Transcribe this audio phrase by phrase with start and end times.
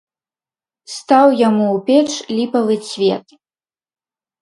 [0.93, 2.11] Стаў яму ў печ
[2.41, 3.25] ліпавы цвет.